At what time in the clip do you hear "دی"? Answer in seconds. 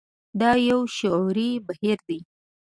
2.07-2.19